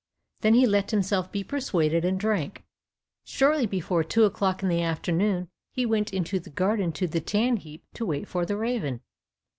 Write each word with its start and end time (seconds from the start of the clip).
Then 0.39 0.55
he 0.55 0.65
let 0.65 0.89
himself 0.89 1.31
be 1.31 1.43
persuaded, 1.43 2.03
and 2.03 2.19
drank. 2.19 2.63
Shortly 3.23 3.67
before 3.67 4.03
two 4.03 4.23
o'clock 4.23 4.63
in 4.63 4.67
the 4.69 4.81
afternoon 4.81 5.47
he 5.73 5.85
went 5.85 6.11
into 6.11 6.39
the 6.39 6.49
garden 6.49 6.91
to 6.93 7.05
the 7.07 7.21
tan 7.21 7.57
heap 7.57 7.83
to 7.93 8.05
wait 8.07 8.27
for 8.27 8.43
the 8.43 8.57
raven. 8.57 9.01